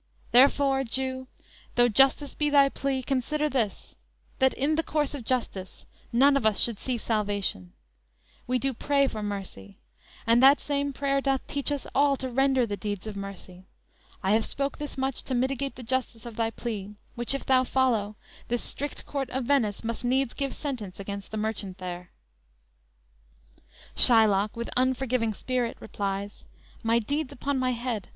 [0.31, 1.27] Therefore, Jew,
[1.75, 3.95] Though justice be thy plea, consider this,
[4.39, 7.73] That in the course of justice, none of us Should see salvation;
[8.47, 9.77] we do pray for mercy;
[10.25, 13.67] And that same prayer doth teach us all to render The deeds of mercy,
[14.23, 17.63] I have spoke this much To mitigate the justice of thy plea; Which, if thou
[17.63, 18.15] follow,
[18.47, 22.07] this strict court of Venice Must needs give sentence against the merchant there."_
[23.95, 26.43] Shylock, with unforgiving spirit, replies:
[26.83, 28.07] _"My deeds upon my head!